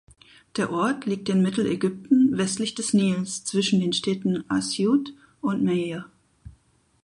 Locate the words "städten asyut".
3.93-5.13